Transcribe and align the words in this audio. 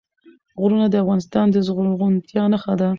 غرونه 0.61 0.87
د 0.89 0.95
افغانستان 1.03 1.45
د 1.51 1.55
زرغونتیا 1.65 2.43
نښه 2.53 2.73
ده. 2.79 2.89